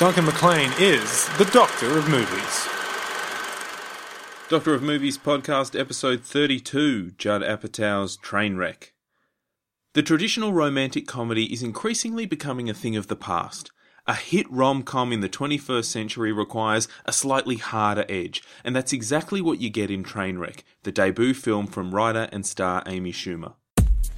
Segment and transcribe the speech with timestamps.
[0.00, 2.68] Duncan MacLean is the Doctor of Movies.
[4.48, 8.92] Doctor of Movies podcast episode 32 Judd Apatow's Trainwreck.
[9.92, 13.72] The traditional romantic comedy is increasingly becoming a thing of the past.
[14.06, 18.94] A hit rom com in the 21st century requires a slightly harder edge, and that's
[18.94, 23.52] exactly what you get in Trainwreck, the debut film from writer and star Amy Schumer.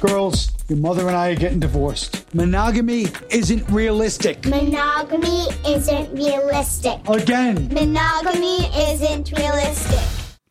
[0.00, 2.32] Girls, your mother and I are getting divorced.
[2.32, 4.46] Monogamy isn't realistic.
[4.46, 7.00] Monogamy isn't realistic.
[7.08, 7.68] Again.
[7.72, 9.98] Monogamy isn't realistic.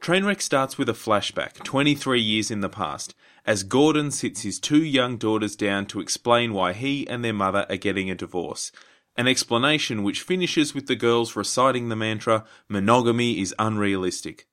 [0.01, 3.15] Trainwreck starts with a flashback, 23 years in the past,
[3.45, 7.65] as Gordon sits his two young daughters down to explain why he and their mother
[7.69, 8.73] are getting a divorce.
[9.15, 14.46] An explanation which finishes with the girls reciting the mantra, monogamy is unrealistic.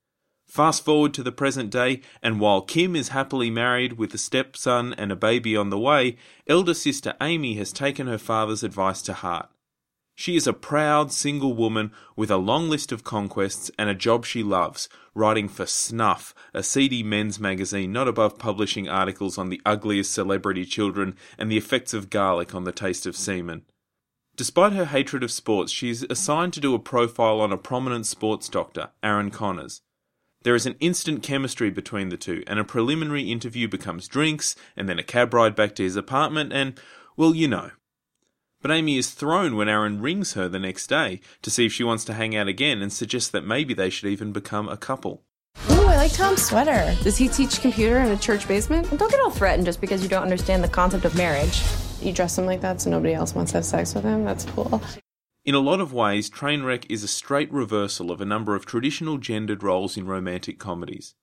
[0.55, 4.95] Fast forward to the present day, and while Kim is happily married with a stepson
[4.95, 9.15] and a baby on the way, elder sister Amy has taken her father's advice to
[9.15, 9.49] heart.
[10.15, 14.25] She is a proud single woman with a long list of conquests and a job
[14.25, 19.61] she loves, writing for Snuff, a seedy men's magazine not above publishing articles on the
[19.67, 23.65] ugliest celebrity children and the effects of garlic on the taste of semen.
[24.37, 28.07] Despite her hatred of sports, she is assigned to do a profile on a prominent
[28.07, 29.81] sports doctor, Aaron Connors.
[30.45, 34.87] There is an instant chemistry between the two, and a preliminary interview becomes drinks, and
[34.89, 36.79] then a cab ride back to his apartment, and,
[37.17, 37.71] well, you know.
[38.61, 41.83] But Amy is thrown when Aaron rings her the next day to see if she
[41.83, 45.23] wants to hang out again and suggests that maybe they should even become a couple.
[45.71, 46.95] Ooh, I like Tom's sweater.
[47.03, 48.91] Does he teach computer in a church basement?
[48.99, 51.63] Don't get all threatened just because you don't understand the concept of marriage.
[52.03, 54.25] You dress him like that so nobody else wants to have sex with him?
[54.25, 54.83] That's cool.
[55.45, 59.19] In a lot of ways, Trainwreck is a straight reversal of a number of traditional
[59.19, 61.15] gendered roles in romantic comedies.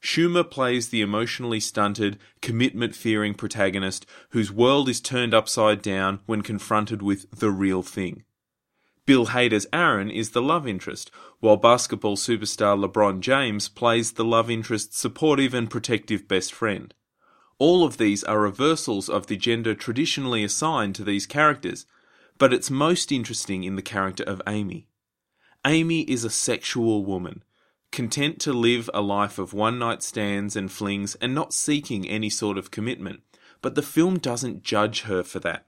[0.00, 6.42] Schumer plays the emotionally stunted, commitment fearing protagonist whose world is turned upside down when
[6.42, 8.22] confronted with the real thing.
[9.04, 14.48] Bill Hader's Aaron is the love interest, while basketball superstar LeBron James plays the love
[14.48, 16.94] interest's supportive and protective best friend.
[17.58, 21.86] All of these are reversals of the gender traditionally assigned to these characters,
[22.38, 24.88] but it's most interesting in the character of Amy.
[25.66, 27.42] Amy is a sexual woman,
[27.90, 32.30] content to live a life of one night stands and flings and not seeking any
[32.30, 33.20] sort of commitment,
[33.62, 35.66] but the film doesn't judge her for that.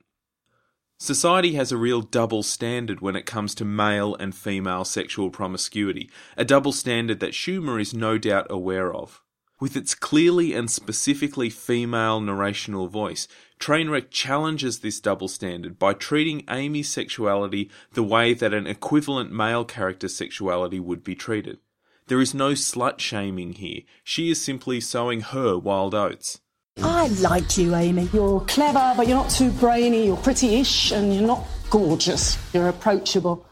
[1.01, 6.11] Society has a real double standard when it comes to male and female sexual promiscuity,
[6.37, 9.23] a double standard that Schumer is no doubt aware of.
[9.61, 13.27] With its clearly and specifically female narrational voice,
[13.59, 19.65] Trainwreck challenges this double standard by treating Amy's sexuality the way that an equivalent male
[19.65, 21.59] character's sexuality would be treated.
[22.07, 23.81] There is no slut shaming here.
[24.05, 26.41] She is simply sowing her wild oats.
[26.81, 28.09] I like you, Amy.
[28.13, 30.07] You're clever, but you're not too brainy.
[30.07, 32.39] You're pretty-ish, and you're not gorgeous.
[32.55, 33.45] You're approachable.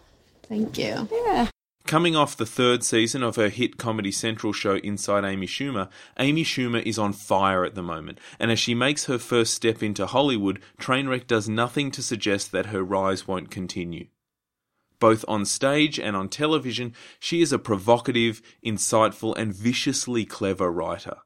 [0.49, 1.09] Thank you.
[1.11, 1.49] Yeah.
[1.87, 5.89] Coming off the third season of her hit Comedy Central show Inside Amy Schumer,
[6.19, 9.85] Amy Schumer is on fire at the moment, and as she makes her first step
[9.85, 14.09] into Hollywood, Trainwreck does nothing to suggest that her rise won't continue.
[14.99, 21.19] Both on stage and on television, she is a provocative, insightful, and viciously clever writer.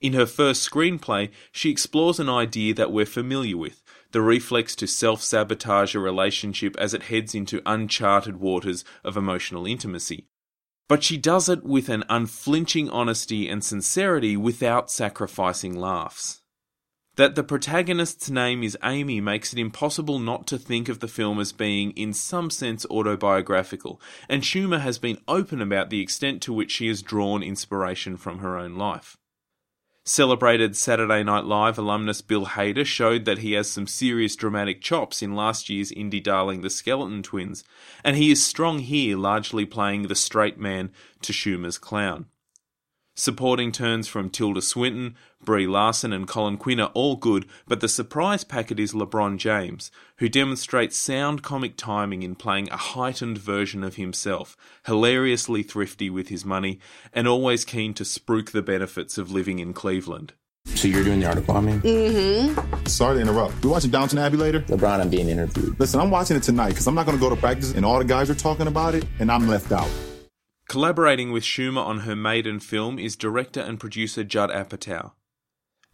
[0.00, 3.82] In her first screenplay, she explores an idea that we're familiar with
[4.12, 9.66] the reflex to self sabotage a relationship as it heads into uncharted waters of emotional
[9.66, 10.26] intimacy.
[10.88, 16.40] But she does it with an unflinching honesty and sincerity without sacrificing laughs.
[17.16, 21.40] That the protagonist's name is Amy makes it impossible not to think of the film
[21.40, 26.52] as being, in some sense, autobiographical, and Schumer has been open about the extent to
[26.52, 29.18] which she has drawn inspiration from her own life.
[30.08, 35.20] Celebrated Saturday Night Live alumnus Bill Hader showed that he has some serious dramatic chops
[35.20, 37.62] in last year's indie darling The Skeleton Twins,
[38.02, 42.24] and he is strong here, largely playing the straight man to Schumer's clown.
[43.18, 47.88] Supporting turns from Tilda Swinton, Brie Larson, and Colin Quinn are all good, but the
[47.88, 53.82] surprise packet is LeBron James, who demonstrates sound comic timing in playing a heightened version
[53.82, 54.56] of himself,
[54.86, 56.78] hilariously thrifty with his money,
[57.12, 60.34] and always keen to spruik the benefits of living in Cleveland.
[60.66, 61.72] So you're doing the article on me?
[61.72, 62.86] Mm-hmm.
[62.86, 63.64] Sorry to interrupt.
[63.64, 64.60] We watching Downton Abbey later?
[64.60, 65.80] LeBron, I'm being interviewed.
[65.80, 67.98] Listen, I'm watching it tonight because I'm not going to go to practice and all
[67.98, 69.90] the guys are talking about it and I'm left out.
[70.68, 75.12] Collaborating with Schumer on her maiden film is director and producer Judd Apatow.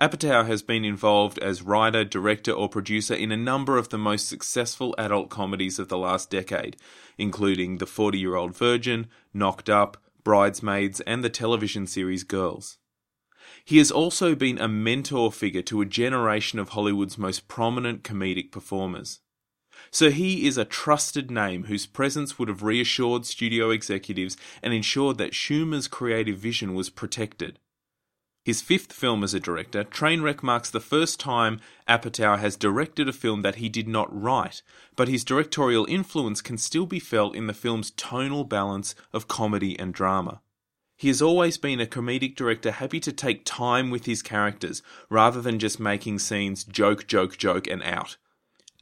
[0.00, 4.28] Apatow has been involved as writer, director, or producer in a number of the most
[4.28, 6.76] successful adult comedies of the last decade,
[7.16, 12.78] including The 40 Year Old Virgin, Knocked Up, Bridesmaids, and the television series Girls.
[13.64, 18.50] He has also been a mentor figure to a generation of Hollywood's most prominent comedic
[18.50, 19.20] performers.
[19.90, 25.18] So he is a trusted name whose presence would have reassured studio executives and ensured
[25.18, 27.58] that Schumer's creative vision was protected.
[28.44, 33.12] His fifth film as a director, Trainwreck marks the first time Apatow has directed a
[33.12, 34.60] film that he did not write,
[34.96, 39.78] but his directorial influence can still be felt in the film's tonal balance of comedy
[39.78, 40.42] and drama.
[40.96, 45.40] He has always been a comedic director happy to take time with his characters rather
[45.40, 48.18] than just making scenes joke, joke, joke, and out.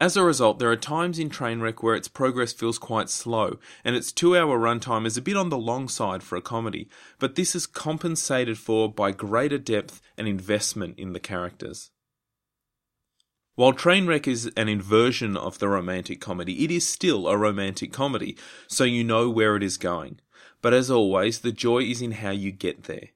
[0.02, 3.94] As a result, there are times in Trainwreck where its progress feels quite slow, and
[3.94, 6.88] its two hour runtime is a bit on the long side for a comedy,
[7.20, 11.92] but this is compensated for by greater depth and investment in the characters.
[13.54, 18.36] While Trainwreck is an inversion of the romantic comedy, it is still a romantic comedy,
[18.66, 20.18] so you know where it is going.
[20.62, 23.10] But as always, the joy is in how you get there.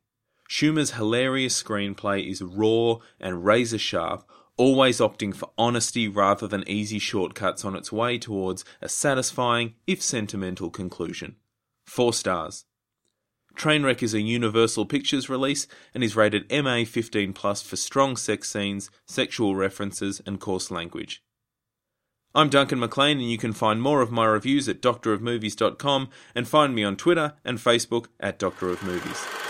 [0.48, 4.24] Schumer's hilarious screenplay is raw and razor sharp,
[4.56, 10.02] always opting for honesty rather than easy shortcuts on its way towards a satisfying, if
[10.02, 11.36] sentimental, conclusion.
[11.86, 12.64] 4 stars.
[13.56, 18.50] Trainwreck is a Universal Pictures release and is rated MA 15 plus for strong sex
[18.50, 21.22] scenes, sexual references, and coarse language.
[22.34, 26.74] I'm Duncan McLean, and you can find more of my reviews at doctorofmovies.com and find
[26.74, 29.45] me on Twitter and Facebook at Doctor of Movies.